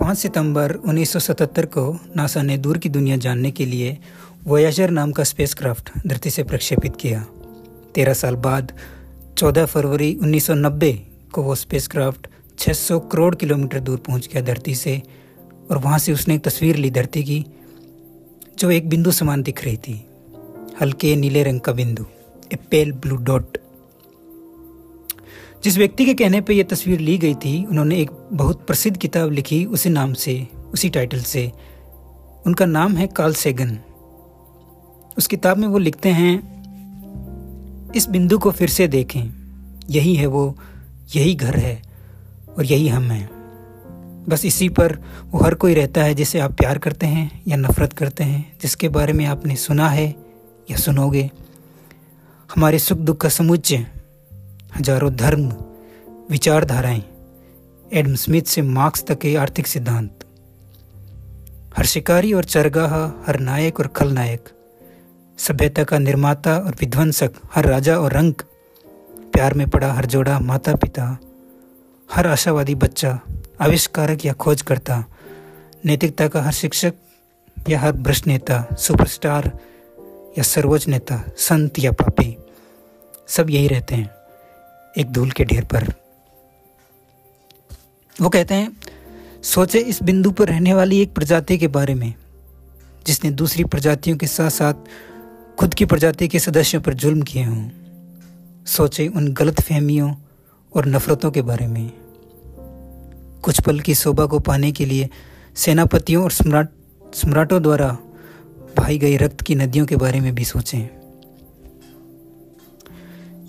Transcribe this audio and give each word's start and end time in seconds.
पाँच 0.00 0.18
सितंबर 0.18 0.74
1977 0.76 1.64
को 1.64 1.98
नासा 2.16 2.42
ने 2.42 2.58
दूर 2.58 2.78
की 2.78 2.88
दुनिया 2.88 3.16
जानने 3.16 3.50
के 3.50 3.66
लिए 3.66 3.98
वोयाजर 4.44 4.90
नाम 4.90 5.12
का 5.12 5.24
स्पेसक्राफ्ट 5.24 5.90
धरती 6.06 6.30
से 6.30 6.42
प्रक्षेपित 6.42 6.96
किया। 7.00 7.26
तेरह 7.94 8.14
साल 8.14 8.34
बाद 8.34 8.72
14 9.38 9.64
फरवरी 9.64 10.18
1990 10.22 10.92
को 11.32 11.42
वो 11.42 11.54
स्पेसक्राफ्ट 11.54 12.26
600 12.58 13.00
करोड़ 13.12 13.34
किलोमीटर 13.34 13.80
दूर 13.80 13.98
पहुँच 13.98 14.28
गया 14.32 14.42
धरती 14.42 14.74
से 14.74 15.02
और 15.70 15.78
वहाँ 15.78 15.98
से 15.98 16.12
उसने 16.12 16.34
एक 16.34 16.44
तस्वीर 16.44 16.76
ली 16.76 16.90
धरती 16.90 17.24
की, 17.24 17.46
जो 18.58 18.70
एक 18.70 18.88
बिंदु 18.88 19.10
समान 19.10 19.42
दिख 19.42 19.64
रही 19.64 19.76
थी। 19.76 20.04
हल्के 20.80 21.16
नीले 21.16 21.42
रंग 21.42 21.60
का 21.60 21.72
बिंदु 21.72 22.06
ए 22.52 22.56
पेल 22.56 22.92
ब्लू 22.92 23.16
डॉट 23.16 23.58
जिस 25.64 25.78
व्यक्ति 25.78 26.04
के 26.04 26.14
कहने 26.14 26.40
पर 26.40 26.52
यह 26.52 26.64
तस्वीर 26.64 27.00
ली 27.00 27.18
गई 27.18 27.34
थी, 27.34 27.64
उन्होंने 27.64 27.96
एक 27.96 28.10
बहुत 28.32 28.66
प्रसिद्ध 28.66 28.96
किताब 28.96 29.30
लिखी 29.30 29.64
उसी 29.64 29.90
नाम 29.90 30.12
से, 30.12 30.48
उसी 30.72 30.88
टाइटल 30.88 31.20
से। 31.20 31.52
उनका 32.46 32.66
नाम 32.66 32.96
है 32.96 33.06
कार्ल 33.06 33.32
सेगन 33.32 33.78
उस 35.18 35.26
किताब 35.26 35.56
में 35.56 35.68
वो 35.68 35.78
लिखते 35.78 36.08
हैं, 36.08 36.60
इस 37.92 38.08
बिंदु 38.08 38.38
को 38.38 38.50
फिर 38.50 38.68
से 38.68 38.88
देखें। 38.88 39.30
यही 39.90 40.14
है 40.14 40.26
वो, 40.26 40.56
यही 41.16 41.34
घर 41.34 41.56
है, 41.56 41.82
और 42.58 42.64
यही 42.64 42.88
हम 42.88 43.02
हैं। 43.02 43.30
बस 44.28 44.44
इसी 44.44 44.68
पर 44.68 44.98
वो 45.30 45.38
हर 45.38 45.54
कोई 45.54 45.74
रहता 45.74 46.02
है 46.02 46.14
जिसे 46.14 46.40
आप 46.40 46.52
प्यार 46.52 46.78
करते 46.78 47.06
हैं, 47.06 47.42
या 47.48 47.56
नफरत 47.56 47.92
करते 47.92 48.24
हैं, 48.24 48.52
जिसके 48.62 48.88
बारे 48.88 49.12
में 49.12 49.26
आपने 49.26 49.56
सुना 49.56 49.88
है, 49.88 50.16
या 50.70 50.76
सुनोगे। 50.76 51.30
हमारे 52.54 52.78
सुख 52.78 52.98
दुख 52.98 53.16
का 53.16 53.28
समुच्चय 53.28 53.86
हज़ारों 54.76 55.14
धर्म, 55.14 55.48
विचारधाराएँ, 56.30 57.02
एडम 57.92 58.14
स्मिथ 58.14 58.42
से 58.42 58.62
मार्क्स 58.62 59.04
तक 59.04 59.18
के 59.18 59.36
आर्थिक 59.36 59.66
सिद्धांत। 59.66 60.24
हर 61.76 61.84
शिकारी 61.84 62.32
और 62.32 62.44
चरगाह, 62.44 62.94
हर 63.26 63.40
नायक 63.40 63.80
और 63.80 63.86
खलनायक, 63.86 64.48
सभ्यता 65.38 65.84
का 65.84 65.98
निर्माता 65.98 66.56
और 66.58 66.74
विध्वंसक, 66.80 67.32
हर 67.54 67.66
राजा 67.66 67.98
और 67.98 68.12
रंग, 68.12 68.34
प्यार 69.32 69.54
में 69.54 69.70
पड़ा 69.70 69.92
हर 69.92 70.06
जोड़ा 70.06 70.38
माता 70.40 70.74
पिता 70.74 71.18
हर 72.10 72.26
आशावादी 72.26 72.74
बच्चा, 72.74 73.20
आविष्कारक 73.60 74.24
या 74.24 74.32
खोजकर्ता, 74.32 75.04
नैतिकता 75.84 76.28
का 76.28 76.42
हर 76.42 76.52
शिक्षक 76.52 76.94
या 77.68 77.80
हर 77.80 77.92
भ्रष्ट 77.92 78.26
नेता, 78.26 78.64
सुपरस्टार 78.78 79.58
या 80.38 80.42
सर्वोच्च 80.42 80.88
नेता, 80.88 81.22
संत 81.36 81.78
या 81.78 81.92
पापी, 81.92 82.36
सब 83.28 83.50
यही 83.50 83.68
रहते 83.68 83.94
हैं। 83.94 84.19
एक 84.98 85.12
धूल 85.12 85.30
के 85.30 85.44
ढेर 85.44 85.64
पर। 85.64 85.94
वो 88.20 88.28
कहते 88.28 88.54
हैं, 88.54 88.76
सोचे 89.42 89.78
इस 89.78 90.02
बिंदु 90.02 90.30
पर 90.30 90.48
रहने 90.48 90.74
वाली 90.74 91.00
एक 91.00 91.14
प्रजाति 91.14 91.58
के 91.58 91.68
बारे 91.68 91.94
में, 91.94 92.14
जिसने 93.06 93.30
दूसरी 93.30 93.64
प्रजातियों 93.64 94.16
के 94.16 94.26
साथ 94.26 94.50
साथ 94.50 94.74
खुद 95.58 95.74
की 95.74 95.84
प्रजाति 95.84 96.28
के 96.28 96.38
सदस्यों 96.38 96.80
पर 96.80 96.94
जुल्म 96.94 97.22
किए 97.22 97.44
हों। 97.44 97.70
सोचे 98.66 99.08
उन 99.08 99.32
गलत 99.32 99.60
फहमियों 99.60 100.14
और 100.76 100.86
नफरतों 100.86 101.30
के 101.30 101.42
बारे 101.42 101.66
में। 101.66 101.92
कुछ 103.42 103.60
पल 103.60 103.80
की 103.80 103.94
शोभा 103.94 104.26
को 104.26 104.38
पाने 104.38 104.72
के 104.72 104.84
लिए 104.84 105.10
सेनापतियों 105.56 106.24
और 106.24 106.30
सम्राट, 106.30 106.68
सम्राटों 107.14 107.62
द्वारा 107.62 107.98
बहाई 108.76 108.98
गई 108.98 109.16
रक्त 109.16 109.40
की 109.40 109.54
नदियों 109.54 109.86
के 109.86 109.96
बारे 109.96 110.20
में 110.20 110.34
भी 110.34 110.44
सोचें। 110.44 110.99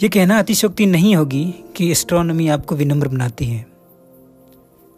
ये 0.04 0.10
कहना 0.10 0.40
अतिशोक्ति 0.40 0.86
नहीं 0.86 1.16
होगी 1.16 1.54
कि 1.76 1.92
एस्ट्रोनॉमी 1.92 2.48
आपको 2.48 2.76
विनम्र 2.76 3.08
बनाती 3.08 3.46
है। 3.46 3.66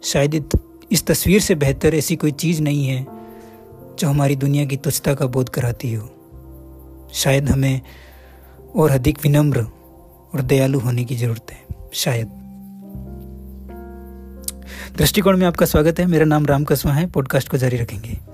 शायद 0.02 0.48
इस 0.92 1.06
तस्वीर 1.06 1.40
से 1.40 1.54
बेहतर 1.54 1.94
ऐसी 1.94 2.16
कोई 2.16 2.30
चीज़ 2.30 2.62
नहीं 2.62 2.86
है 2.86 3.06
जो 3.98 4.08
हमारी 4.08 4.36
दुनिया 4.36 4.64
की 4.64 4.76
तुच्छता 4.76 5.14
का 5.14 5.26
बोध 5.26 5.48
कराती 5.48 5.94
हो। 5.94 6.10
शायद 7.12 7.48
हमें 7.48 7.80
और 8.76 8.90
अधिक 8.90 9.18
विनम्र 9.22 9.60
और 10.34 10.40
दयालु 10.40 10.78
होने 10.78 11.04
की 11.04 11.16
ज़रूरत 11.16 11.46
है, 11.50 11.64
शायद। 11.92 12.26
दृष्टिकोण 14.98 15.36
में 15.36 15.46
आपका 15.46 15.66
स्वागत 15.66 16.00
है। 16.00 16.06
मेरा 16.06 16.24
नाम 16.24 16.46
राम 16.46 16.64
कसवा 16.64 16.92
है। 16.92 17.06
पॉडकास्ट 17.06 17.48
को 17.48 17.56
जारी 17.56 17.76
रखेंगे। 17.76 18.33